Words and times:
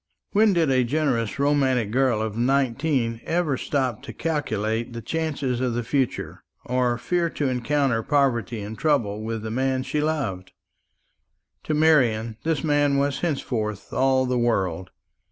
When 0.31 0.53
did 0.53 0.71
a 0.71 0.83
generous 0.83 1.37
romantic 1.37 1.91
girl 1.91 2.23
of 2.23 2.35
nineteen 2.35 3.21
ever 3.23 3.55
stop 3.55 4.01
to 4.01 4.13
calculate 4.13 4.93
the 4.93 5.01
chances 5.03 5.61
of 5.61 5.75
the 5.75 5.83
future, 5.83 6.43
or 6.65 6.97
fear 6.97 7.29
to 7.29 7.47
encounter 7.47 8.01
poverty 8.01 8.61
and 8.61 8.75
trouble 8.75 9.21
with 9.21 9.43
the 9.43 9.51
man 9.51 9.83
she 9.83 10.01
loved? 10.01 10.53
To 11.65 11.75
Marian 11.75 12.37
this 12.43 12.63
man 12.63 12.97
was 12.97 13.19
henceforth 13.19 13.93
all 13.93 14.25
the 14.25 14.39
world. 14.39 14.89